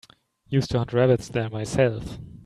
Used 0.49 0.71
to 0.71 0.79
hunt 0.79 0.93
rabbits 0.93 1.27
there 1.29 1.47
myself. 1.51 2.17